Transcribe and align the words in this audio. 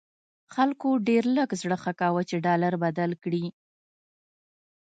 خلکو 0.53 0.89
ډېر 1.07 1.23
لږ 1.37 1.49
زړه 1.61 1.77
ښه 1.83 1.91
کاوه 1.99 2.21
چې 2.29 2.35
ډالر 2.45 2.73
بدل 2.83 3.11
کړي. 3.23 3.45